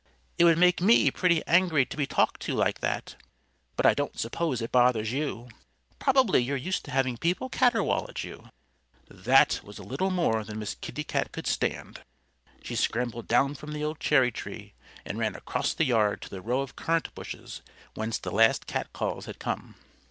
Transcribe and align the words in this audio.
It 0.39 0.45
would 0.45 0.57
make 0.57 0.81
me 0.81 1.11
pretty 1.11 1.45
angry 1.45 1.85
to 1.85 1.95
be 1.95 2.07
talked 2.07 2.39
to 2.41 2.55
like 2.55 2.79
that. 2.79 3.17
But 3.75 3.85
I 3.85 3.93
don't 3.93 4.17
suppose 4.17 4.59
it 4.59 4.71
bothers 4.71 5.11
you. 5.11 5.49
Probably 5.99 6.41
you're 6.41 6.57
used 6.57 6.83
to 6.85 6.91
having 6.91 7.17
people 7.17 7.51
caterwaul 7.51 8.09
at 8.09 8.23
you." 8.23 8.49
That 9.11 9.61
was 9.63 9.77
a 9.77 9.83
little 9.83 10.09
more 10.09 10.43
than 10.43 10.57
Miss 10.57 10.73
Kitty 10.73 11.03
Cat 11.03 11.31
could 11.31 11.45
stand. 11.45 12.01
She 12.63 12.75
scrambled 12.75 13.27
down 13.27 13.53
from 13.53 13.73
the 13.73 13.83
old 13.83 13.99
cherry 13.99 14.31
tree 14.31 14.73
and 15.05 15.19
ran 15.19 15.35
across 15.35 15.75
the 15.75 15.85
yard 15.85 16.23
to 16.23 16.29
the 16.31 16.41
row 16.41 16.61
of 16.61 16.75
currant 16.75 17.13
bushes, 17.13 17.61
whence 17.93 18.17
the 18.17 18.31
last 18.31 18.65
catcalls 18.65 19.27
had 19.27 19.37
come. 19.37 19.75